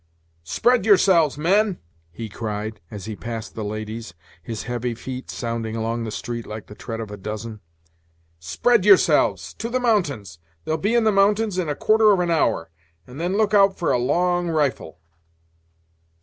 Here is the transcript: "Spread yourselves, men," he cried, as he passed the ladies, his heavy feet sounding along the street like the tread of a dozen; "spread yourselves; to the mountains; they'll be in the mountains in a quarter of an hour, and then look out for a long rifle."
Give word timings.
"Spread 0.47 0.83
yourselves, 0.83 1.37
men," 1.37 1.77
he 2.09 2.27
cried, 2.27 2.81
as 2.89 3.05
he 3.05 3.15
passed 3.15 3.53
the 3.53 3.63
ladies, 3.63 4.15
his 4.41 4.63
heavy 4.63 4.95
feet 4.95 5.29
sounding 5.29 5.75
along 5.75 6.05
the 6.05 6.09
street 6.09 6.47
like 6.47 6.65
the 6.65 6.73
tread 6.73 6.99
of 6.99 7.11
a 7.11 7.17
dozen; 7.17 7.59
"spread 8.39 8.83
yourselves; 8.83 9.53
to 9.53 9.69
the 9.69 9.79
mountains; 9.79 10.39
they'll 10.65 10.75
be 10.77 10.95
in 10.95 11.03
the 11.03 11.11
mountains 11.11 11.59
in 11.59 11.69
a 11.69 11.75
quarter 11.75 12.11
of 12.11 12.19
an 12.19 12.31
hour, 12.31 12.71
and 13.05 13.21
then 13.21 13.37
look 13.37 13.53
out 13.53 13.77
for 13.77 13.91
a 13.91 13.99
long 13.99 14.49
rifle." 14.49 14.97